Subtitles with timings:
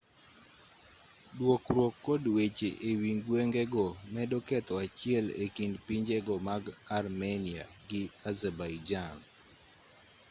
[1.37, 6.63] dwokruok kod weche ewi gwengego medo ketho achiel ekind pinje-go mag
[6.97, 9.15] armenia gi azerbaijan